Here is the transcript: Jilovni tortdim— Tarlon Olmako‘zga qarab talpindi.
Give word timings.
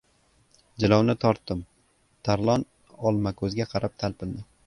Jilovni 0.83 1.15
tortdim— 1.25 1.61
Tarlon 2.29 2.65
Olmako‘zga 3.11 3.71
qarab 3.75 3.97
talpindi. 4.05 4.43